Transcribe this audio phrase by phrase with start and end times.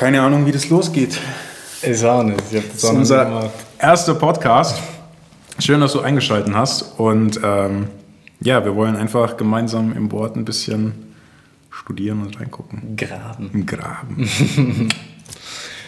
[0.00, 1.20] keine Ahnung, wie das losgeht.
[1.82, 2.40] Ich auch nicht.
[2.50, 3.50] Ich das, das ist unser gemacht.
[3.78, 4.80] erster Podcast.
[5.58, 6.98] Schön, dass du eingeschaltet hast.
[6.98, 7.88] Und ähm,
[8.40, 10.94] ja, wir wollen einfach gemeinsam im Wort ein bisschen
[11.68, 12.96] studieren und reingucken.
[12.96, 13.66] Graben.
[13.66, 14.26] Graben.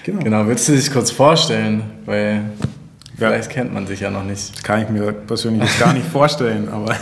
[0.04, 0.22] genau.
[0.22, 1.82] genau, willst du dich kurz vorstellen?
[2.04, 2.50] Weil
[3.16, 3.54] Vielleicht ja.
[3.54, 4.56] kennt man sich ja noch nicht.
[4.56, 6.94] Das kann ich mir persönlich gar nicht vorstellen, aber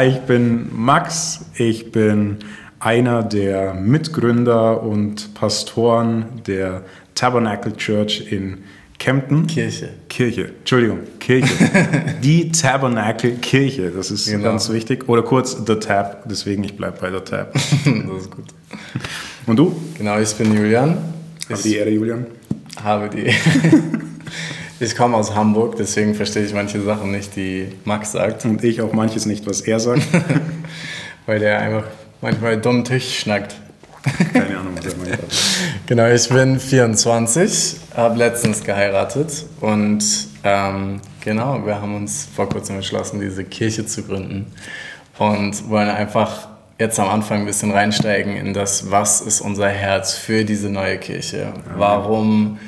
[0.04, 2.38] ich bin Max, ich bin
[2.80, 6.82] einer der Mitgründer und Pastoren der
[7.14, 8.58] Tabernacle Church in
[8.98, 9.46] Kempten.
[9.46, 9.90] Kirche.
[10.08, 11.52] Kirche, Entschuldigung, Kirche.
[12.22, 14.44] Die Tabernacle Kirche, das ist genau.
[14.44, 15.08] ganz wichtig.
[15.08, 17.52] Oder kurz The Tab, deswegen ich bleibe bei The Tab.
[17.54, 18.44] das ist gut.
[19.46, 19.76] Und du?
[19.96, 20.98] Genau, ich bin Julian.
[21.48, 22.26] Habe die Ehre, Julian.
[22.82, 23.32] Habe die
[24.80, 28.44] Ich komme aus Hamburg, deswegen verstehe ich manche Sachen nicht, die Max sagt.
[28.44, 30.02] Und ich auch manches nicht, was er sagt.
[31.26, 31.84] Weil der einfach
[32.20, 33.56] manchmal dumm Tisch schnackt.
[34.32, 35.18] Keine Ahnung, was er meint.
[35.86, 40.04] genau, ich bin 24, habe letztens geheiratet und
[40.44, 44.46] ähm, genau, wir haben uns vor kurzem entschlossen, diese Kirche zu gründen
[45.18, 50.14] und wollen einfach jetzt am Anfang ein bisschen reinsteigen in das, was ist unser Herz
[50.14, 51.52] für diese neue Kirche?
[51.76, 52.58] Warum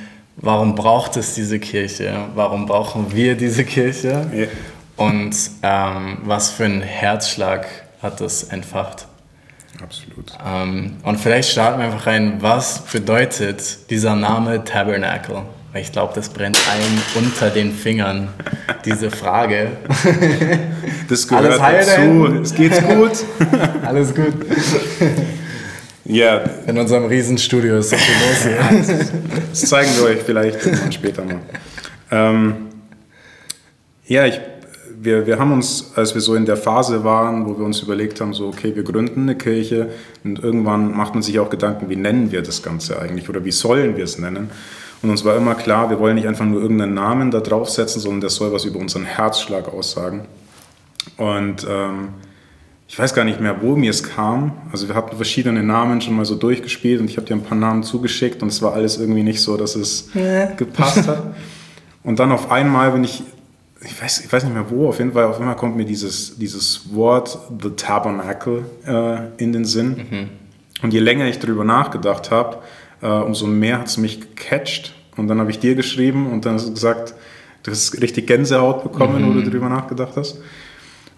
[0.42, 2.12] warum braucht es diese Kirche?
[2.35, 4.27] Warum brauchen wir diese Kirche?
[4.97, 7.67] Und ähm, was für einen Herzschlag
[8.03, 9.07] hat das entfacht?
[9.83, 10.33] Absolut.
[10.47, 15.42] Ähm, und vielleicht starten wir einfach rein, was bedeutet dieser Name Tabernacle?
[15.73, 18.28] Weil ich glaube, das brennt allen unter den Fingern,
[18.84, 19.73] diese Frage.
[21.08, 22.27] Das gehört Alles dazu.
[22.41, 23.25] Es geht's gut.
[23.84, 24.33] Alles gut.
[26.05, 26.41] Ja.
[26.69, 29.08] In unserem Riesenstudio ist so viel los hier.
[29.51, 30.61] das zeigen wir euch vielleicht
[30.95, 31.41] später mal.
[32.12, 32.69] Ähm,
[34.06, 34.41] ja, ich,
[35.03, 38.20] wir, wir haben uns, als wir so in der Phase waren, wo wir uns überlegt
[38.20, 39.89] haben, so, okay, wir gründen eine Kirche
[40.25, 43.52] und irgendwann macht man sich auch Gedanken, wie nennen wir das Ganze eigentlich oder wie
[43.52, 44.51] sollen wir es nennen?
[45.02, 48.20] Und uns war immer klar, wir wollen nicht einfach nur irgendeinen Namen da draufsetzen, sondern
[48.20, 50.27] das soll was über unseren Herzschlag aussagen.
[51.17, 52.08] Und ähm,
[52.86, 54.53] ich weiß gar nicht mehr, wo mir es kam.
[54.70, 57.57] Also wir hatten verschiedene Namen schon mal so durchgespielt und ich habe dir ein paar
[57.57, 60.47] Namen zugeschickt und es war alles irgendwie nicht so, dass es ja.
[60.47, 61.23] gepasst hat.
[62.03, 63.23] Und dann auf einmal bin ich,
[63.83, 66.36] ich weiß, ich weiß nicht mehr wo, auf jeden Fall, auf einmal kommt mir dieses,
[66.36, 69.89] dieses Wort The Tabernacle äh, in den Sinn.
[69.89, 70.29] Mhm.
[70.83, 72.58] Und je länger ich darüber nachgedacht habe,
[73.02, 74.95] äh, umso mehr hat es mich gecatcht.
[75.17, 77.14] Und dann habe ich dir geschrieben und dann hast du gesagt,
[77.63, 79.29] du hast richtig Gänsehaut bekommen, mhm.
[79.29, 80.39] wo du darüber nachgedacht hast.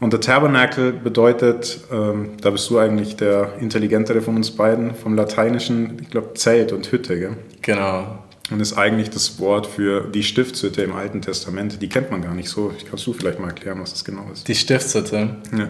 [0.01, 5.15] Und der Tabernacle bedeutet, ähm, da bist du eigentlich der intelligentere von uns beiden, vom
[5.15, 7.37] Lateinischen, ich glaube, Zelt und Hütte, gell?
[7.61, 8.19] Genau.
[8.51, 11.81] Und ist eigentlich das Wort für die Stiftshütte im Alten Testament.
[11.81, 12.73] Die kennt man gar nicht so.
[12.89, 14.47] Kannst du vielleicht mal erklären, was das genau ist?
[14.49, 15.37] Die Stiftshütte?
[15.57, 15.69] Ja.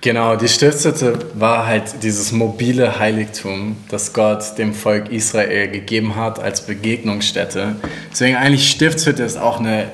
[0.00, 6.38] Genau, die Stiftshütte war halt dieses mobile Heiligtum, das Gott dem Volk Israel gegeben hat
[6.38, 7.74] als Begegnungsstätte.
[8.12, 9.90] Deswegen eigentlich Stiftshütte ist auch eine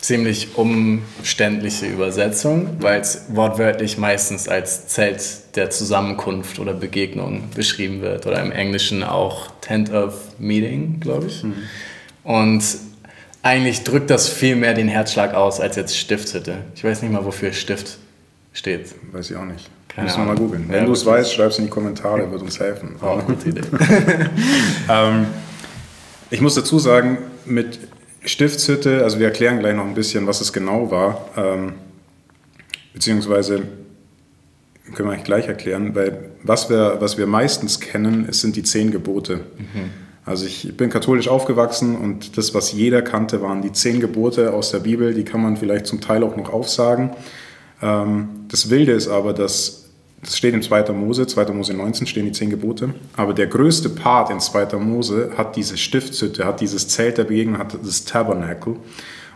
[0.00, 5.22] ziemlich umständliche Übersetzung, weil es wortwörtlich meistens als Zelt
[5.56, 11.42] der Zusammenkunft oder Begegnung beschrieben wird oder im Englischen auch Tent of Meeting, glaube ich.
[11.44, 11.54] Mhm.
[12.24, 12.64] Und
[13.42, 16.58] eigentlich drückt das viel mehr den Herzschlag aus als jetzt Stiftshütte.
[16.74, 17.98] Ich weiß nicht mal, wofür Stift
[18.52, 18.94] steht.
[19.12, 19.68] Weiß ich auch nicht.
[19.88, 20.66] Keine Müssen wir mal googeln.
[20.68, 22.96] Wenn ja, du es weißt, schreib es in die Kommentare, wird uns helfen.
[23.02, 23.62] Oh, gute Idee.
[24.88, 25.26] ähm,
[26.30, 27.80] ich muss dazu sagen, mit
[28.24, 31.72] Stiftshütte, also wir erklären gleich noch ein bisschen, was es genau war, ähm,
[32.92, 33.62] beziehungsweise
[34.94, 38.62] können wir eigentlich gleich erklären, weil was wir, was wir meistens kennen, es sind die
[38.62, 39.36] zehn Gebote.
[39.36, 39.90] Mhm.
[40.24, 44.70] Also ich bin katholisch aufgewachsen und das, was jeder kannte, waren die zehn Gebote aus
[44.70, 47.10] der Bibel, die kann man vielleicht zum Teil auch noch aufsagen.
[47.80, 49.79] Ähm, das Wilde ist aber, dass
[50.22, 50.92] das steht in 2.
[50.92, 51.46] Mose, 2.
[51.52, 52.92] Mose 19 stehen die zehn Gebote.
[53.16, 54.76] Aber der größte Part in 2.
[54.76, 58.76] Mose hat diese Stiftshütte, hat dieses Zelt der Begegnung, hat das Tabernacle.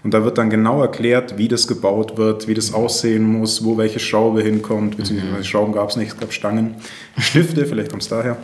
[0.03, 3.79] Und da wird dann genau erklärt, wie das gebaut wird, wie das aussehen muss, wo
[3.79, 5.45] welche Schraube hinkommt, beziehungsweise mhm.
[5.45, 6.75] Schrauben gab es nicht, es gab Stangen,
[7.19, 8.37] Stifte, vielleicht kommt es daher.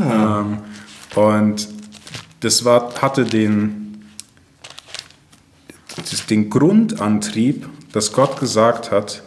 [0.00, 0.40] Ah.
[0.40, 0.58] Ähm,
[1.22, 1.68] und
[2.40, 4.06] das war, hatte den,
[6.30, 9.22] den Grundantrieb, dass Gott gesagt hat,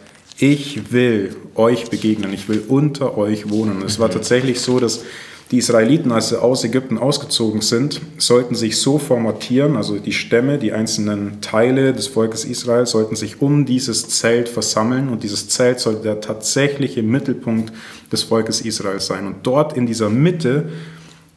[0.52, 3.80] ich will euch begegnen, ich will unter euch wohnen.
[3.82, 4.12] Es war mhm.
[4.12, 5.02] tatsächlich so, dass
[5.50, 10.58] die Israeliten, als sie aus Ägypten ausgezogen sind, sollten sich so formatieren, also die Stämme,
[10.58, 15.80] die einzelnen Teile des Volkes Israel sollten sich um dieses Zelt versammeln und dieses Zelt
[15.80, 17.72] sollte der tatsächliche Mittelpunkt
[18.12, 19.26] des Volkes Israel sein.
[19.26, 20.70] Und dort in dieser Mitte,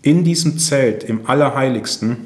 [0.01, 2.17] in diesem Zelt, im Allerheiligsten,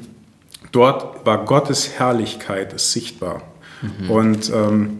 [0.72, 3.42] dort war Gottes Herrlichkeit sichtbar.
[3.82, 4.10] Mhm.
[4.10, 4.98] Und ähm,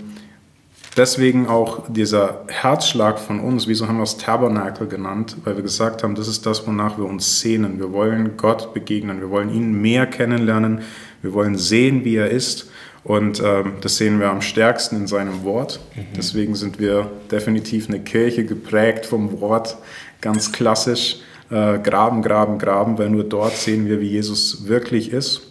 [0.96, 6.02] deswegen auch dieser Herzschlag von uns, wieso haben wir es Tabernakel genannt, weil wir gesagt
[6.02, 7.78] haben, das ist das, wonach wir uns sehnen.
[7.78, 10.82] Wir wollen Gott begegnen, wir wollen ihn mehr kennenlernen,
[11.22, 12.70] wir wollen sehen, wie er ist.
[13.04, 15.80] Und ähm, das sehen wir am stärksten in seinem Wort.
[15.96, 16.02] Mhm.
[16.16, 19.76] Deswegen sind wir definitiv eine Kirche geprägt vom Wort,
[20.20, 21.16] ganz klassisch.
[21.50, 25.42] Äh, graben, graben, graben, weil nur dort sehen wir, wie Jesus wirklich ist.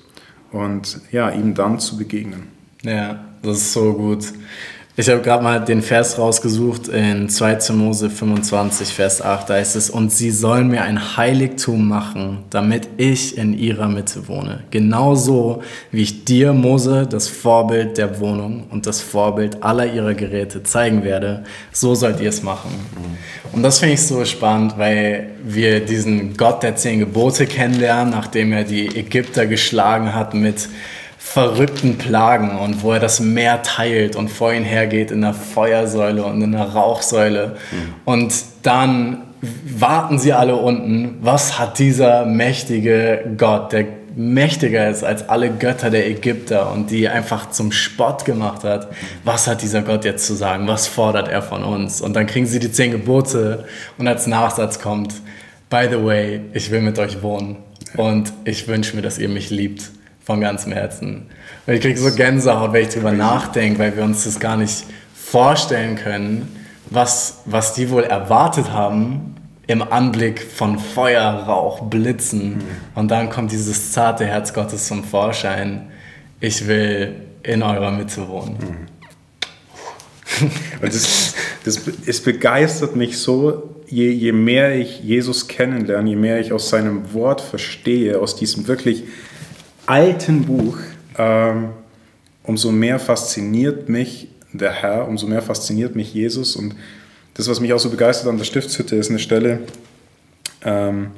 [0.51, 2.47] Und ja, ihm dann zu begegnen.
[2.83, 4.25] Ja, das ist so gut.
[4.97, 7.71] Ich habe gerade mal den Vers rausgesucht in 2.
[7.71, 9.49] Mose 25, Vers 8.
[9.49, 14.27] Da heißt es, und sie sollen mir ein Heiligtum machen, damit ich in ihrer Mitte
[14.27, 14.63] wohne.
[14.69, 20.61] Genauso wie ich dir, Mose, das Vorbild der Wohnung und das Vorbild aller ihrer Geräte
[20.63, 22.71] zeigen werde, so sollt ihr es machen.
[23.53, 28.51] Und das finde ich so spannend, weil wir diesen Gott der zehn Gebote kennenlernen, nachdem
[28.51, 30.67] er die Ägypter geschlagen hat mit
[31.23, 36.25] verrückten Plagen und wo er das Meer teilt und vor ihn hergeht in einer Feuersäule
[36.25, 37.55] und in einer Rauchsäule.
[37.71, 37.93] Mhm.
[38.03, 38.33] Und
[38.63, 39.21] dann
[39.63, 43.85] warten sie alle unten, was hat dieser mächtige Gott, der
[44.15, 48.89] mächtiger ist als alle Götter der Ägypter und die einfach zum Spott gemacht hat,
[49.23, 52.01] was hat dieser Gott jetzt zu sagen, was fordert er von uns?
[52.01, 53.65] Und dann kriegen sie die zehn Gebote
[53.97, 55.13] und als Nachsatz kommt,
[55.69, 57.57] by the way, ich will mit euch wohnen
[57.95, 59.91] und ich wünsche mir, dass ihr mich liebt
[60.23, 61.27] von ganzem Herzen.
[61.65, 64.85] Und ich kriege so Gänsehaut, wenn ich darüber nachdenke, weil wir uns das gar nicht
[65.13, 66.55] vorstellen können,
[66.89, 69.35] was, was die wohl erwartet haben
[69.67, 72.55] im Anblick von Feuer, Rauch, Blitzen.
[72.55, 72.61] Mhm.
[72.95, 75.89] Und dann kommt dieses zarte Herz Gottes zum Vorschein.
[76.39, 78.57] Ich will in eurer Mitte wohnen.
[78.59, 80.51] Mhm.
[80.81, 86.39] Und das, das, es begeistert mich so, je, je mehr ich Jesus kennenlerne, je mehr
[86.39, 89.03] ich aus seinem Wort verstehe, aus diesem wirklich
[89.85, 90.77] alten Buch,
[91.17, 91.69] ähm,
[92.43, 96.55] umso mehr fasziniert mich der Herr, umso mehr fasziniert mich Jesus.
[96.55, 96.75] Und
[97.35, 99.59] das, was mich auch so begeistert an der Stiftshütte, ist eine Stelle,
[100.63, 101.11] ähm,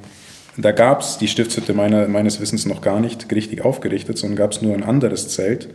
[0.56, 4.52] da gab es die Stiftshütte meiner, meines Wissens noch gar nicht richtig aufgerichtet, sondern gab
[4.52, 5.70] es nur ein anderes Zelt,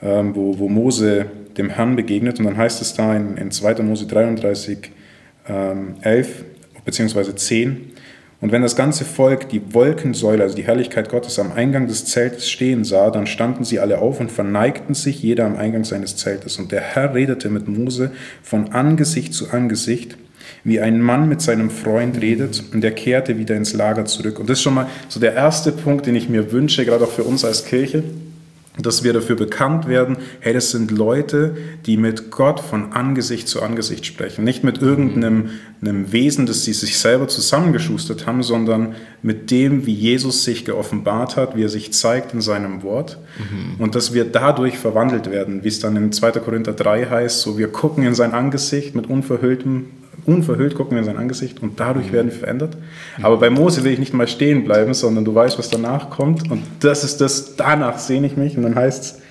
[0.00, 1.26] ähm, wo, wo Mose
[1.58, 2.38] dem Herrn begegnet.
[2.38, 3.82] Und dann heißt es da in, in 2.
[3.82, 4.90] Mose 33,
[5.48, 6.44] ähm, 11
[6.84, 7.34] bzw.
[7.34, 7.91] 10,
[8.42, 12.50] und wenn das ganze Volk die Wolkensäule, also die Herrlichkeit Gottes, am Eingang des Zeltes
[12.50, 16.58] stehen sah, dann standen sie alle auf und verneigten sich, jeder am Eingang seines Zeltes.
[16.58, 18.10] Und der Herr redete mit Mose
[18.42, 20.18] von Angesicht zu Angesicht,
[20.64, 24.40] wie ein Mann mit seinem Freund redet, und er kehrte wieder ins Lager zurück.
[24.40, 27.12] Und das ist schon mal so der erste Punkt, den ich mir wünsche, gerade auch
[27.12, 28.02] für uns als Kirche
[28.78, 33.62] dass wir dafür bekannt werden, hey, das sind Leute, die mit Gott von Angesicht zu
[33.62, 34.44] Angesicht sprechen.
[34.44, 35.50] Nicht mit irgendeinem
[35.82, 41.36] einem Wesen, das sie sich selber zusammengeschustert haben, sondern mit dem, wie Jesus sich geoffenbart
[41.36, 43.18] hat, wie er sich zeigt in seinem Wort.
[43.38, 43.82] Mhm.
[43.82, 46.32] Und dass wir dadurch verwandelt werden, wie es dann in 2.
[46.32, 49.86] Korinther 3 heißt, so wir gucken in sein Angesicht mit unverhülltem
[50.26, 52.12] unverhüllt gucken wir in sein Angesicht und dadurch mhm.
[52.12, 52.76] werden wir verändert.
[53.22, 56.50] Aber bei Mose will ich nicht mal stehen bleiben, sondern du weißt, was danach kommt
[56.50, 59.22] und das ist das, danach sehne ich mich und dann heißt es,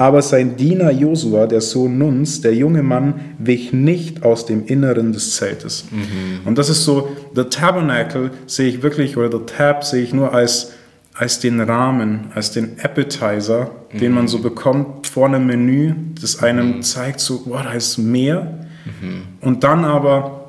[0.00, 5.12] aber sein Diener Josua, der Sohn Nuns, der junge Mann, wich nicht aus dem Inneren
[5.12, 5.84] des Zeltes.
[5.90, 6.46] Mhm.
[6.46, 10.32] Und das ist so, der Tabernacle sehe ich wirklich, oder der Tab sehe ich nur
[10.32, 10.72] als,
[11.12, 13.98] als den Rahmen, als den Appetizer, mhm.
[13.98, 16.82] den man so bekommt vor einem Menü, das einem mhm.
[16.82, 18.64] zeigt, so, boah, da ist mehr.
[18.86, 19.24] Mhm.
[19.42, 20.39] Und dann aber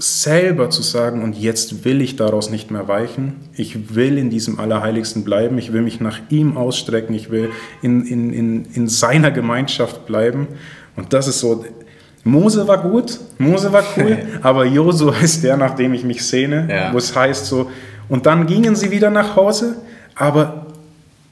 [0.00, 4.58] selber zu sagen, und jetzt will ich daraus nicht mehr weichen, ich will in diesem
[4.58, 7.50] Allerheiligsten bleiben, ich will mich nach ihm ausstrecken, ich will
[7.82, 10.48] in, in, in, in seiner Gemeinschaft bleiben.
[10.96, 11.64] Und das ist so,
[12.24, 16.66] Mose war gut, Mose war cool, aber Josua ist der, nach dem ich mich sehne,
[16.68, 16.92] ja.
[16.92, 17.70] wo es heißt so,
[18.08, 19.76] und dann gingen sie wieder nach Hause,
[20.14, 20.66] aber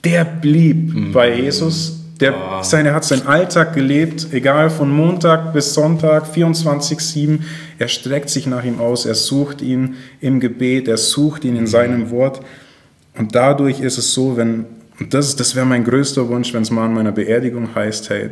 [0.05, 1.13] der blieb mhm.
[1.13, 2.63] bei Jesus der, oh.
[2.63, 7.41] seine, hat seinen Alltag gelebt, egal von Montag bis Sonntag, 24-7.
[7.79, 11.63] Er streckt sich nach ihm aus, er sucht ihn im Gebet, er sucht ihn in
[11.63, 11.69] mhm.
[11.69, 12.41] seinem Wort.
[13.17, 14.67] Und dadurch ist es so, wenn,
[14.99, 18.31] und das, das wäre mein größter Wunsch, wenn es mal an meiner Beerdigung heißt, hey,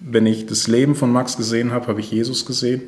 [0.00, 2.82] wenn ich das Leben von Max gesehen habe, habe ich Jesus gesehen.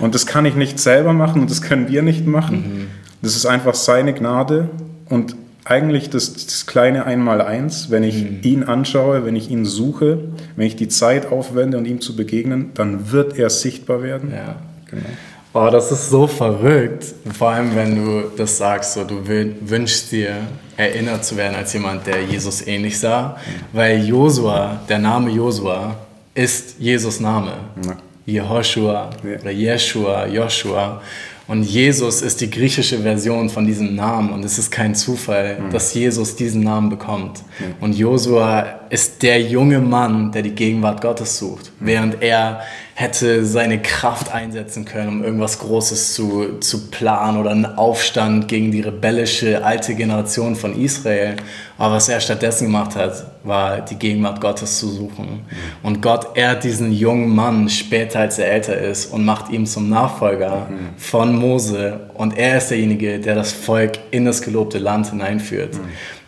[0.00, 2.56] Und das kann ich nicht selber machen und das können wir nicht machen.
[2.56, 2.86] Mhm.
[3.22, 4.68] Das ist einfach seine Gnade.
[5.08, 8.40] Und eigentlich das, das kleine Einmaleins, wenn ich mhm.
[8.42, 10.18] ihn anschaue, wenn ich ihn suche,
[10.56, 14.32] wenn ich die Zeit aufwende, um ihm zu begegnen, dann wird er sichtbar werden.
[14.32, 14.56] Ja.
[14.90, 15.06] Genau.
[15.54, 20.34] Oh, das ist so verrückt, vor allem wenn du das sagst, so, du wünschst dir
[20.76, 23.76] erinnert zu werden als jemand, der Jesus ähnlich sah, mhm.
[23.76, 25.96] weil Josua, der Name Josua,
[26.34, 27.52] ist Jesus Name.
[27.86, 27.96] Ja.
[28.26, 29.40] Jehoshua ja.
[29.40, 31.00] oder Jeshua, Joshua.
[31.46, 35.70] Und Jesus ist die griechische Version von diesem Namen und es ist kein Zufall, mhm.
[35.70, 37.42] dass Jesus diesen Namen bekommt.
[37.58, 37.74] Mhm.
[37.80, 42.60] Und Josua ist der junge Mann, der die Gegenwart Gottes sucht, während er
[42.94, 48.70] hätte seine Kraft einsetzen können, um irgendwas Großes zu, zu planen oder einen Aufstand gegen
[48.70, 51.36] die rebellische alte Generation von Israel.
[51.76, 55.42] Aber was er stattdessen gemacht hat, war die Gegenwart Gottes zu suchen.
[55.82, 59.88] Und Gott ehrt diesen jungen Mann später, als er älter ist, und macht ihn zum
[59.90, 62.08] Nachfolger von Mose.
[62.14, 65.78] Und er ist derjenige, der das Volk in das gelobte Land hineinführt.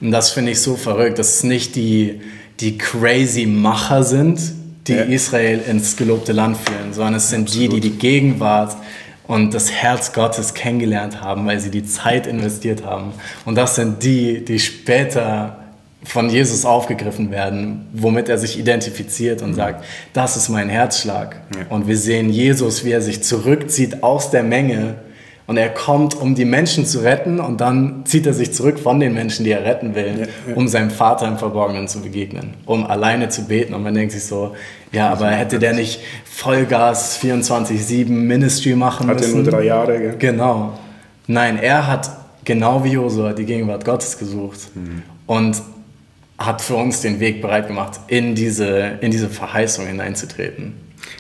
[0.01, 2.21] Und das finde ich so verrückt, dass es nicht die,
[2.61, 4.41] die crazy Macher sind,
[4.87, 5.03] die ja.
[5.03, 7.73] Israel ins gelobte Land führen, sondern es sind Absolut.
[7.73, 8.77] die, die die Gegenwart
[9.27, 13.13] und das Herz Gottes kennengelernt haben, weil sie die Zeit investiert haben.
[13.45, 15.66] Und das sind die, die später
[16.07, 19.55] von Jesus aufgegriffen werden, womit er sich identifiziert und mhm.
[19.55, 21.37] sagt, das ist mein Herzschlag.
[21.55, 21.67] Ja.
[21.69, 24.97] Und wir sehen Jesus, wie er sich zurückzieht aus der Menge
[25.47, 28.99] und er kommt, um die Menschen zu retten und dann zieht er sich zurück von
[28.99, 30.57] den Menschen, die er retten will, ja, ja.
[30.57, 33.75] um seinem Vater im Verborgenen zu begegnen, um alleine zu beten.
[33.75, 34.55] Und man denkt sich so,
[34.93, 39.21] ja, aber hätte der nicht Vollgas 24-7 Ministry machen müssen?
[39.21, 40.15] Hatte nur drei Jahre, gell?
[40.19, 40.79] Genau.
[41.29, 42.11] Nein, er hat
[42.45, 45.03] genau wie Josua die Gegenwart Gottes gesucht mhm.
[45.27, 45.63] und
[46.39, 50.75] hat für uns den Weg bereit gemacht, in diese, in diese Verheißung hineinzutreten.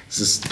[0.09, 0.45] Es ist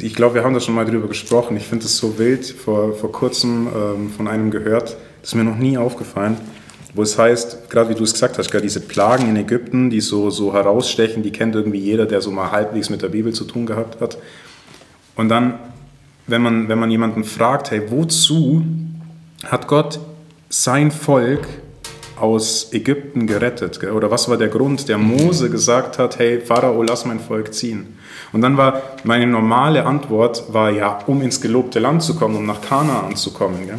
[0.00, 1.56] ich glaube, wir haben da schon mal drüber gesprochen.
[1.56, 5.44] Ich finde es so wild, vor, vor kurzem ähm, von einem gehört, das ist mir
[5.44, 6.36] noch nie aufgefallen,
[6.94, 10.00] wo es heißt, gerade wie du es gesagt hast, gerade diese Plagen in Ägypten, die
[10.00, 13.44] so, so herausstechen, die kennt irgendwie jeder, der so mal halbwegs mit der Bibel zu
[13.44, 14.18] tun gehabt hat.
[15.14, 15.58] Und dann,
[16.26, 18.64] wenn man, wenn man jemanden fragt, hey, wozu
[19.44, 20.00] hat Gott
[20.48, 21.46] sein Volk
[22.16, 23.82] aus Ägypten gerettet?
[23.84, 27.86] Oder was war der Grund, der Mose gesagt hat, hey Pharao, lass mein Volk ziehen?
[28.32, 32.46] Und dann war meine normale Antwort, war ja, um ins gelobte Land zu kommen, um
[32.46, 33.66] nach Kanaan zu kommen.
[33.66, 33.78] Gell?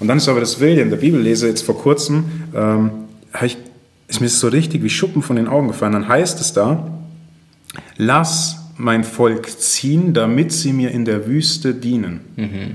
[0.00, 2.90] Und dann ist aber das Wilde, in der Bibel lese jetzt vor kurzem, ähm,
[3.44, 3.58] ich,
[4.06, 5.92] ist mir so richtig wie Schuppen von den Augen gefallen.
[5.92, 6.86] Dann heißt es da,
[7.96, 12.20] lass mein Volk ziehen, damit sie mir in der Wüste dienen.
[12.36, 12.74] Mhm.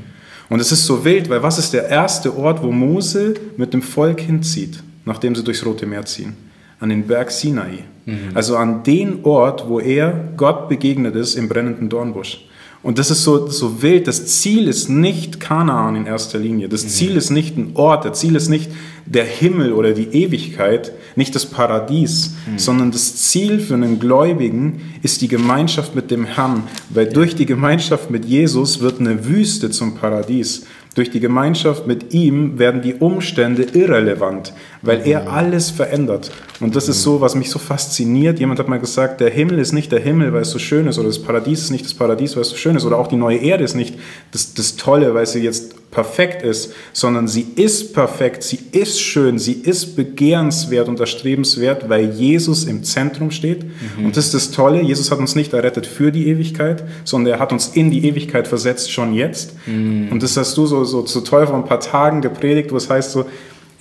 [0.49, 3.81] Und es ist so wild, weil was ist der erste Ort, wo Mose mit dem
[3.81, 6.35] Volk hinzieht, nachdem sie durchs Rote Meer ziehen?
[6.79, 7.79] An den Berg Sinai.
[8.05, 8.31] Mhm.
[8.33, 12.45] Also an den Ort, wo er Gott begegnet ist im brennenden Dornbusch.
[12.83, 14.07] Und das ist so, so wild.
[14.07, 16.67] Das Ziel ist nicht Kanaan in erster Linie.
[16.67, 16.89] Das mhm.
[16.89, 18.03] Ziel ist nicht ein Ort.
[18.03, 18.69] Das Ziel ist nicht
[19.05, 22.59] der Himmel oder die Ewigkeit, nicht das Paradies, mhm.
[22.59, 26.63] sondern das Ziel für einen Gläubigen ist die Gemeinschaft mit dem Herrn.
[26.89, 30.65] Weil durch die Gemeinschaft mit Jesus wird eine Wüste zum Paradies.
[30.93, 36.29] Durch die Gemeinschaft mit ihm werden die Umstände irrelevant, weil er alles verändert.
[36.59, 38.39] Und das ist so, was mich so fasziniert.
[38.39, 40.99] Jemand hat mal gesagt, der Himmel ist nicht der Himmel, weil es so schön ist,
[40.99, 43.15] oder das Paradies ist nicht das Paradies, weil es so schön ist, oder auch die
[43.15, 43.95] neue Erde ist nicht
[44.31, 49.37] das, das Tolle, weil sie jetzt perfekt ist, sondern sie ist perfekt, sie ist schön,
[49.37, 53.63] sie ist begehrenswert und erstrebenswert, weil Jesus im Zentrum steht.
[53.63, 54.05] Mhm.
[54.05, 57.39] Und das ist das Tolle, Jesus hat uns nicht errettet für die Ewigkeit, sondern er
[57.39, 59.53] hat uns in die Ewigkeit versetzt, schon jetzt.
[59.67, 60.09] Mhm.
[60.11, 62.89] Und das hast du so, so, so toll vor ein paar Tagen gepredigt, wo es
[62.89, 63.25] heißt so,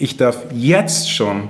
[0.02, 1.48] ich darf jetzt schon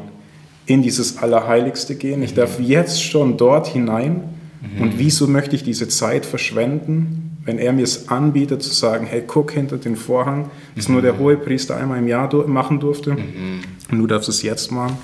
[0.66, 4.22] in dieses Allerheiligste gehen, ich darf jetzt schon dort hinein.
[4.60, 4.82] Mhm.
[4.82, 7.32] Und wieso möchte ich diese Zeit verschwenden?
[7.44, 10.94] wenn er mir es anbietet, zu sagen, hey, guck hinter den Vorhang, das mhm.
[10.94, 13.60] nur der hohe Priester einmal im Jahr machen durfte mhm.
[13.90, 14.96] und du darfst es jetzt machen.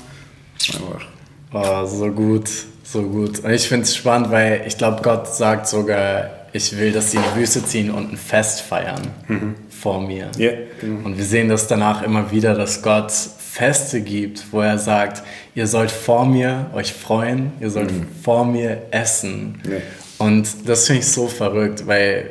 [1.53, 2.49] Oh, so gut,
[2.85, 3.41] so gut.
[3.41, 7.19] Und ich finde es spannend, weil ich glaube, Gott sagt sogar, ich will, dass sie
[7.19, 9.55] in die Wüste ziehen und ein Fest feiern mhm.
[9.69, 10.31] vor mir.
[10.39, 11.07] Yeah, genau.
[11.07, 13.11] Und wir sehen das danach immer wieder, dass Gott
[13.59, 15.25] Feste gibt, wo er sagt,
[15.57, 18.07] ihr sollt vor mir euch freuen, ihr sollt mhm.
[18.23, 19.61] vor mir essen.
[19.67, 19.81] Yeah.
[20.19, 22.31] Und das finde ich so verrückt, weil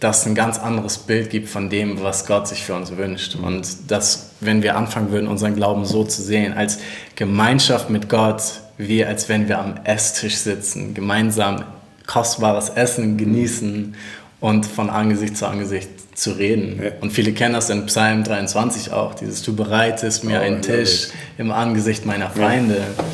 [0.00, 3.34] das ein ganz anderes Bild gibt von dem, was Gott sich für uns wünscht.
[3.34, 6.78] Und dass, wenn wir anfangen würden, unseren Glauben so zu sehen, als
[7.16, 11.64] Gemeinschaft mit Gott, wie als wenn wir am Esstisch sitzen, gemeinsam
[12.06, 13.94] kostbares Essen genießen
[14.40, 16.80] und von Angesicht zu Angesicht zu reden.
[16.82, 16.92] Ja.
[17.00, 21.08] Und viele kennen das in Psalm 23 auch, dieses Du bereitest mir oh, einen Tisch
[21.38, 22.76] im Angesicht meiner Feinde.
[22.76, 23.04] Ja.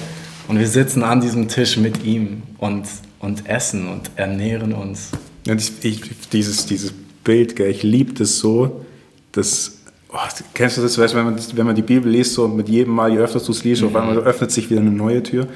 [0.48, 2.84] Und wir sitzen an diesem Tisch mit ihm und
[3.26, 5.10] und essen und ernähren uns.
[5.44, 6.92] Ich, ich, dieses, dieses
[7.24, 8.84] Bild, gell, ich liebe das so,
[9.32, 9.78] dass,
[10.12, 10.18] oh,
[10.54, 13.12] kennst du das, weißt, wenn, man, wenn man die Bibel liest, so mit jedem Mal,
[13.12, 13.88] je öfter du es liest, mhm.
[13.88, 15.48] auf einmal öffnet sich wieder eine neue Tür.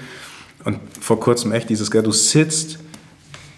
[0.64, 2.78] Und vor kurzem echt dieses, gell, du sitzt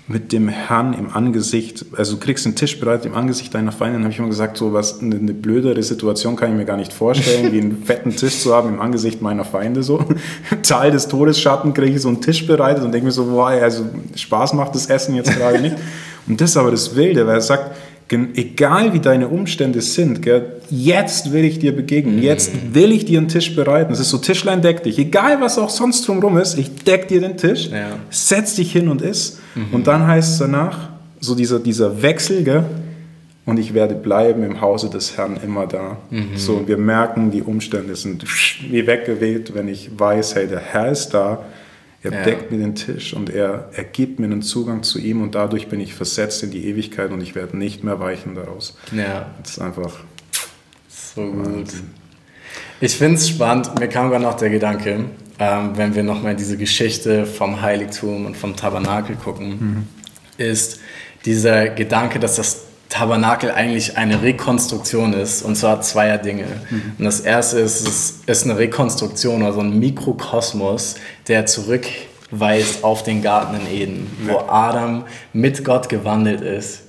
[0.09, 3.95] mit dem Herrn im Angesicht, also du kriegst einen Tisch bereit im Angesicht deiner Feinde,
[3.95, 6.77] dann habe ich immer gesagt, so was, eine, eine, blödere Situation kann ich mir gar
[6.77, 10.05] nicht vorstellen, wie einen fetten Tisch zu haben im Angesicht meiner Feinde, so.
[10.63, 13.87] Teil des Todesschatten kriege ich so einen Tisch bereitet und denke mir so, boah, also
[14.17, 15.77] Spaß macht das Essen jetzt gerade nicht.
[16.27, 17.77] Und das ist aber das Wilde, weil er sagt,
[18.35, 22.23] egal wie deine Umstände sind, gell, jetzt will ich dir begegnen, mhm.
[22.23, 23.93] jetzt will ich dir einen Tisch bereiten.
[23.93, 27.21] Es ist so, Tischlein deck dich, egal was auch sonst drumherum ist, ich deck dir
[27.21, 27.99] den Tisch, ja.
[28.11, 29.39] setz dich hin und iss.
[29.55, 29.67] Mhm.
[29.73, 30.91] Und dann heißt es danach,
[31.21, 32.65] so dieser, dieser Wechsel, gell,
[33.45, 35.99] und ich werde bleiben im Hause des Herrn immer da.
[36.11, 36.37] Mhm.
[36.37, 38.25] So, und wir merken, die Umstände sind
[38.71, 41.45] wie weggeweht, wenn ich weiß, hey, der Herr ist da
[42.03, 42.23] er ja.
[42.23, 45.69] deckt mir den Tisch und er, er gibt mir einen Zugang zu ihm und dadurch
[45.69, 48.77] bin ich versetzt in die Ewigkeit und ich werde nicht mehr weichen daraus.
[48.91, 49.31] Ja.
[49.41, 50.01] Das ist einfach
[50.89, 51.69] so gut.
[52.81, 55.05] Ich finde es spannend, mir kam gerade noch der Gedanke,
[55.39, 59.89] ähm, wenn wir nochmal diese Geschichte vom Heiligtum und vom Tabernakel gucken, mhm.
[60.39, 60.81] ist
[61.25, 66.45] dieser Gedanke, dass das Tabernakel eigentlich eine Rekonstruktion ist, und zwar zweier Dinge.
[66.69, 66.83] Mhm.
[66.99, 70.97] Und das erste ist, es ist eine Rekonstruktion, also ein Mikrokosmos,
[71.27, 74.35] der zurückweist auf den Garten in Eden, ja.
[74.35, 76.83] wo Adam mit Gott gewandelt ist.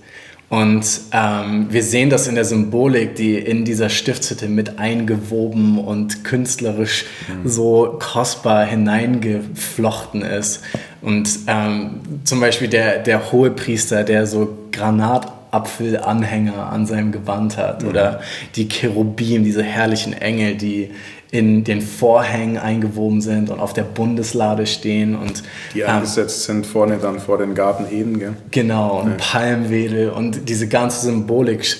[0.49, 6.25] Und ähm, wir sehen das in der Symbolik, die in dieser Stiftshütte mit eingewoben und
[6.25, 7.49] künstlerisch mhm.
[7.49, 10.63] so kostbar hineingeflochten ist.
[11.01, 17.83] Und ähm, zum Beispiel der, der Hohepriester, der so Granat Apfelanhänger an seinem Gewand hat.
[17.83, 17.89] Mhm.
[17.89, 18.21] Oder
[18.55, 20.91] die Cherubim, diese herrlichen Engel, die
[21.33, 25.15] in den Vorhängen eingewoben sind und auf der Bundeslade stehen.
[25.15, 25.41] Und,
[25.73, 28.33] die eingesetzt ähm, sind vorne dann vor den Garten Eden, gell?
[28.51, 29.17] Genau, und ja.
[29.17, 31.75] Palmwedel und diese ganze Symbolik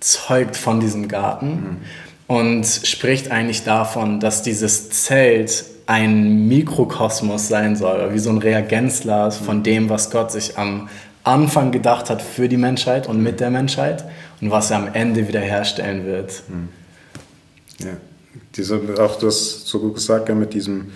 [0.00, 1.76] zeugt von diesem Garten mhm.
[2.34, 9.36] und spricht eigentlich davon, dass dieses Zelt ein Mikrokosmos sein soll, wie so ein Reagenzglas
[9.36, 9.62] von mhm.
[9.64, 10.88] dem, was Gott sich am
[11.24, 14.04] Anfang gedacht hat für die Menschheit und mit der Menschheit
[14.40, 16.42] und was er am Ende wiederherstellen wird.
[16.48, 16.68] Hm.
[17.80, 17.96] Ja,
[18.56, 20.90] Diese, auch das so gut gesagt, ja, mit diesem,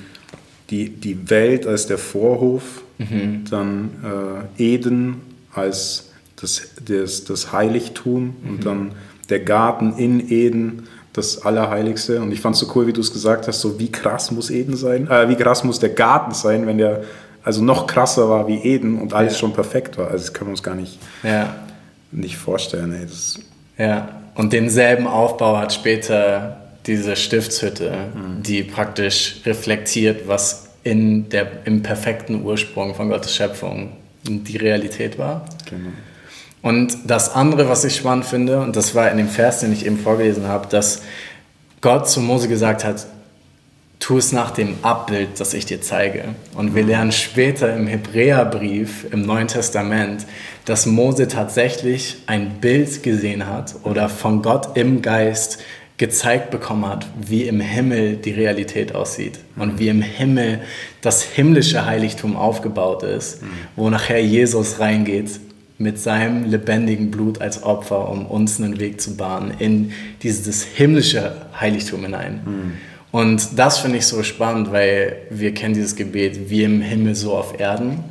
[0.71, 3.45] die, die Welt als der Vorhof, mhm.
[3.49, 5.21] dann äh, Eden
[5.52, 8.50] als das, das, das Heiligtum mhm.
[8.50, 8.93] und dann
[9.29, 12.21] der Garten in Eden das Allerheiligste.
[12.21, 14.50] Und ich fand es so cool, wie du es gesagt hast, so wie krass muss
[14.50, 17.05] Eden sein, äh, wie krass muss der Garten sein, wenn der
[17.45, 19.39] also noch krasser war wie Eden und alles ja.
[19.41, 20.07] schon perfekt war.
[20.07, 21.55] Also das können wir uns gar nicht, ja.
[22.11, 22.93] nicht vorstellen.
[22.93, 23.07] Ey.
[23.07, 23.39] Das
[23.79, 28.43] ja, und denselben Aufbau hat später diese Stiftshütte, mhm.
[28.43, 33.93] die praktisch reflektiert, was in der, im perfekten Ursprung von Gottes Schöpfung
[34.25, 35.45] die Realität war.
[35.69, 35.91] Genau.
[36.61, 39.85] Und das andere, was ich spannend finde, und das war in dem Vers, den ich
[39.85, 41.02] eben vorgelesen habe, dass
[41.81, 43.07] Gott zu Mose gesagt hat,
[44.02, 46.25] tu es nach dem Abbild, das ich dir zeige.
[46.56, 50.26] Und wir lernen später im Hebräerbrief im Neuen Testament,
[50.65, 55.60] dass Mose tatsächlich ein Bild gesehen hat oder von Gott im Geist
[55.99, 60.62] gezeigt bekommen hat, wie im Himmel die Realität aussieht und wie im Himmel
[61.00, 63.43] das himmlische Heiligtum aufgebaut ist,
[63.76, 65.38] wo nachher Jesus reingeht
[65.78, 69.93] mit seinem lebendigen Blut als Opfer, um uns einen Weg zu bahnen in
[70.25, 72.41] dieses himmlische Heiligtum hinein.
[73.13, 77.35] Und das finde ich so spannend, weil wir kennen dieses Gebet, wie im Himmel so
[77.35, 78.03] auf Erden.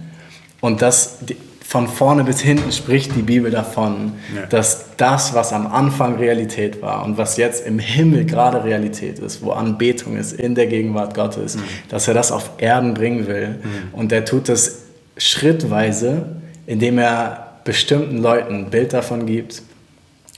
[0.62, 1.18] Und das
[1.66, 4.46] von vorne bis hinten spricht die Bibel davon, ja.
[4.46, 9.42] dass das, was am Anfang Realität war und was jetzt im Himmel gerade Realität ist,
[9.42, 11.62] wo Anbetung ist in der Gegenwart Gottes, mhm.
[11.90, 13.60] dass er das auf Erden bringen will.
[13.64, 13.94] Mhm.
[13.94, 14.84] Und er tut das
[15.18, 16.26] schrittweise,
[16.68, 19.64] indem er bestimmten Leuten ein Bild davon gibt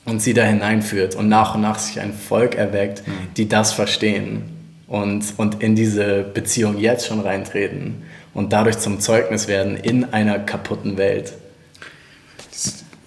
[0.05, 3.11] und sie da hineinführt und nach und nach sich ein Volk erweckt, mhm.
[3.35, 4.52] die das verstehen
[4.87, 10.39] und, und in diese Beziehung jetzt schon reintreten und dadurch zum Zeugnis werden in einer
[10.39, 11.33] kaputten Welt.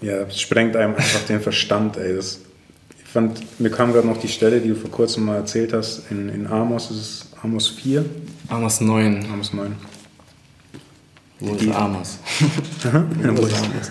[0.01, 2.15] Ja, das sprengt einem einfach den Verstand, ey.
[2.15, 2.41] Das,
[2.99, 6.11] ich fand, mir kam gerade noch die Stelle, die du vor kurzem mal erzählt hast,
[6.11, 8.05] in, in Amos, ist es Amos 4?
[8.49, 9.27] Amos 9.
[9.33, 9.75] Amos 9.
[11.39, 12.19] Wo ist Amos?
[12.83, 13.89] wo ist Amos?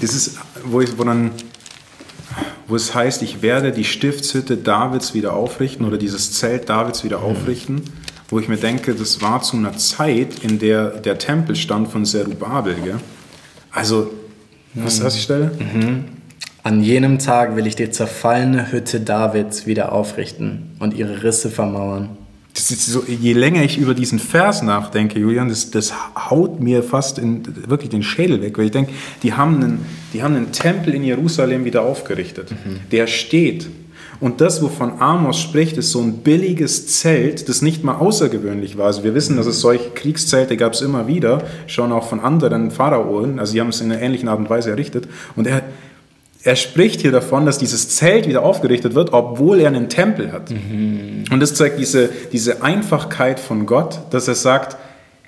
[0.00, 1.30] das ist, wo, ich, wo dann
[2.70, 7.18] wo es heißt, ich werde die Stiftshütte Davids wieder aufrichten oder dieses Zelt Davids wieder
[7.18, 7.24] mhm.
[7.24, 7.82] aufrichten,
[8.28, 12.04] wo ich mir denke, das war zu einer Zeit, in der der Tempel stand von
[12.04, 12.76] Zerubabel.
[12.76, 13.00] Gell?
[13.72, 14.10] Also,
[14.74, 15.50] was ist das die Stelle?
[15.58, 16.04] Mhm.
[16.62, 22.18] An jenem Tag will ich die zerfallene Hütte Davids wieder aufrichten und ihre Risse vermauern.
[22.52, 25.92] So, je länger ich über diesen Vers nachdenke, Julian, das, das
[26.30, 30.22] haut mir fast in, wirklich den Schädel weg, weil ich denke, die haben einen, die
[30.22, 32.50] haben einen Tempel in Jerusalem wieder aufgerichtet.
[32.50, 32.80] Mhm.
[32.90, 33.68] Der steht.
[34.20, 38.86] Und das, wovon Amos spricht, ist so ein billiges Zelt, das nicht mal außergewöhnlich war.
[38.86, 42.70] Also wir wissen, dass es solche Kriegszelte gab es immer wieder, schon auch von anderen
[42.70, 43.38] Pharaonen.
[43.38, 45.08] Also sie haben es in einer ähnlichen Art und Weise errichtet.
[45.36, 45.62] Und er,
[46.42, 50.50] er spricht hier davon, dass dieses Zelt wieder aufgerichtet wird, obwohl er einen Tempel hat.
[50.50, 51.24] Mhm.
[51.30, 54.76] Und das zeigt diese, diese Einfachkeit von Gott, dass er sagt,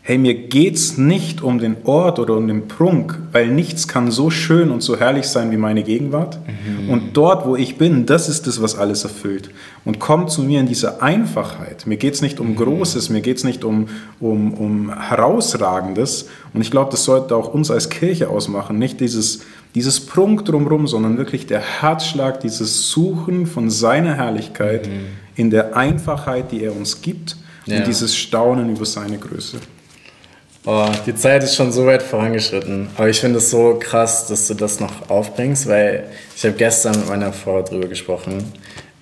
[0.05, 4.31] hey, mir geht's nicht um den Ort oder um den Prunk, weil nichts kann so
[4.31, 6.41] schön und so herrlich sein wie meine Gegenwart.
[6.47, 6.91] Mhm.
[6.91, 9.51] Und dort, wo ich bin, das ist das, was alles erfüllt.
[9.85, 11.87] Und komm zu mir in diese Einfachheit.
[11.87, 12.57] Mir geht's nicht um mhm.
[12.57, 16.29] Großes, mir geht's nicht um, um, um Herausragendes.
[16.53, 18.81] Und ich glaube, das sollte auch uns als Kirche ausmachen.
[18.81, 19.43] Nicht dieses,
[19.75, 25.07] dieses Prunk drumherum, sondern wirklich der Herzschlag, dieses Suchen von seiner Herrlichkeit mhm.
[25.35, 27.37] in der Einfachheit, die er uns gibt.
[27.67, 27.79] Ja.
[27.79, 29.59] Und dieses Staunen über seine Größe.
[30.65, 32.91] Oh, die Zeit ist schon so weit vorangeschritten.
[32.97, 36.05] Aber ich finde es so krass, dass du das noch aufbringst, weil
[36.37, 38.45] ich habe gestern mit meiner Frau darüber gesprochen.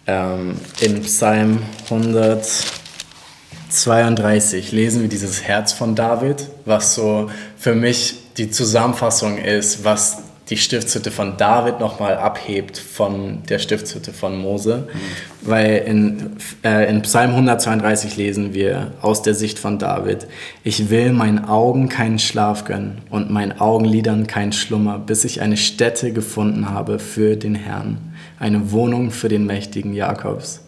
[0.06, 8.50] Ähm, in Psalm 132 lesen wir dieses Herz von David, was so für mich die
[8.50, 14.88] Zusammenfassung ist, was die Stiftshütte von David nochmal abhebt von der Stiftshütte von Mose.
[14.92, 15.48] Mhm.
[15.48, 20.26] Weil in, äh, in Psalm 132 lesen wir aus der Sicht von David,
[20.64, 25.57] ich will meinen Augen keinen Schlaf gönnen und meinen Augenlidern keinen Schlummer, bis ich eine
[25.57, 27.98] Stätte gefunden habe für den Herrn,
[28.38, 30.62] eine Wohnung für den mächtigen Jakobs.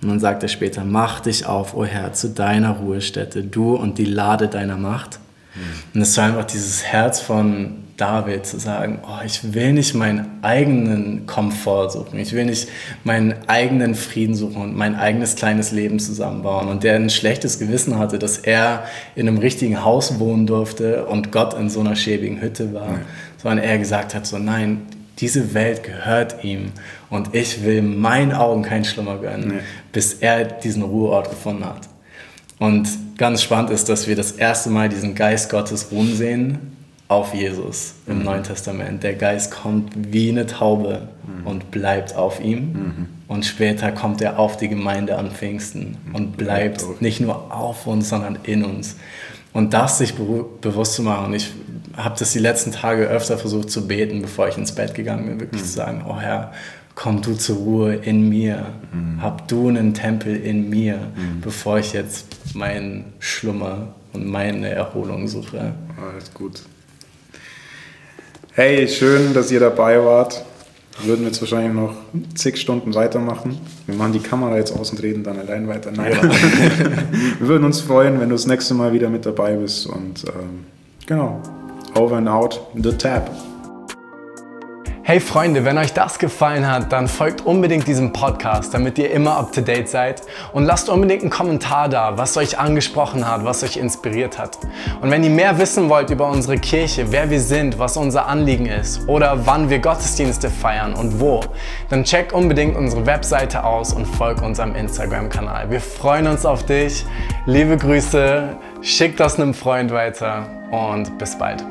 [0.00, 3.74] Und dann sagt er später, mach dich auf, o oh Herr, zu deiner Ruhestätte, du
[3.74, 5.18] und die Lade deiner Macht.
[5.54, 5.60] Mhm.
[5.94, 10.26] Und es war einfach dieses Herz von David zu sagen, oh, ich will nicht meinen
[10.42, 12.68] eigenen Komfort suchen, ich will nicht
[13.04, 16.68] meinen eigenen Frieden suchen und mein eigenes kleines Leben zusammenbauen.
[16.68, 21.30] Und der ein schlechtes Gewissen hatte, dass er in einem richtigen Haus wohnen durfte und
[21.30, 23.00] Gott in so einer schäbigen Hütte war, ja.
[23.40, 24.82] sondern er gesagt hat, so nein,
[25.18, 26.72] diese Welt gehört ihm
[27.10, 29.60] und ich will meinen Augen keinen Schlummer gönnen, ja.
[29.92, 31.88] bis er diesen Ruheort gefunden hat.
[32.58, 36.74] Und ganz spannend ist, dass wir das erste Mal diesen Geist Gottes ruhen sehen
[37.08, 38.24] auf Jesus im mhm.
[38.24, 39.02] Neuen Testament.
[39.02, 41.46] Der Geist kommt wie eine Taube mhm.
[41.46, 42.72] und bleibt auf ihm.
[42.72, 43.06] Mhm.
[43.28, 46.14] Und später kommt er auf die Gemeinde an Pfingsten mhm.
[46.14, 48.96] und bleibt ja, nicht nur auf uns, sondern in uns.
[49.52, 51.26] Und das sich be bewusst zu machen.
[51.26, 51.52] Und ich
[51.96, 55.40] habe das die letzten Tage öfter versucht zu beten, bevor ich ins Bett gegangen bin,
[55.40, 55.66] wirklich mhm.
[55.66, 56.52] zu sagen, oh Herr,
[56.94, 58.66] komm du zur Ruhe in mir.
[58.92, 59.20] Mhm.
[59.20, 60.98] Hab du einen Tempel in mir,
[61.40, 65.74] bevor ich jetzt meinen Schlummer und meine Erholung suche.
[66.00, 66.62] Alles gut.
[68.56, 70.44] Hey, schön, dass ihr dabei wart.
[71.00, 71.96] Wir würden jetzt wahrscheinlich noch
[72.36, 73.58] zig Stunden weitermachen.
[73.88, 75.90] Wir machen die Kamera jetzt aus und reden dann allein weiter.
[75.90, 76.12] Nein.
[76.12, 76.22] Ja.
[77.40, 79.86] Wir würden uns freuen, wenn du das nächste Mal wieder mit dabei bist.
[79.88, 80.66] Und ähm,
[81.04, 81.42] genau,
[81.96, 83.28] over and out, the tap.
[85.06, 89.36] Hey Freunde, wenn euch das gefallen hat, dann folgt unbedingt diesem Podcast, damit ihr immer
[89.36, 90.22] up to date seid
[90.54, 94.56] und lasst unbedingt einen Kommentar da, was euch angesprochen hat, was euch inspiriert hat.
[95.02, 98.64] Und wenn ihr mehr wissen wollt über unsere Kirche, wer wir sind, was unser Anliegen
[98.64, 101.42] ist oder wann wir Gottesdienste feiern und wo,
[101.90, 105.70] dann checkt unbedingt unsere Webseite aus und folgt unserem Instagram-Kanal.
[105.70, 107.04] Wir freuen uns auf dich.
[107.44, 111.62] Liebe Grüße, schickt das einem Freund weiter und bis bald.